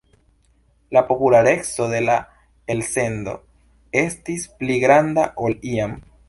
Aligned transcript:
La 0.89 1.03
populareco 1.09 1.85
de 1.91 1.99
la 2.07 2.15
elsendo 2.75 3.37
estis 4.05 4.49
pli 4.63 4.79
granda 4.87 5.29
ol 5.49 5.59
iam. 5.75 5.97